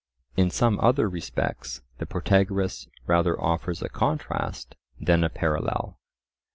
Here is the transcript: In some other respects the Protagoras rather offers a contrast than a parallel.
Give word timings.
In 0.35 0.49
some 0.49 0.79
other 0.79 1.07
respects 1.07 1.83
the 1.99 2.07
Protagoras 2.07 2.87
rather 3.05 3.39
offers 3.39 3.83
a 3.83 3.87
contrast 3.87 4.75
than 4.99 5.23
a 5.23 5.29
parallel. 5.29 5.99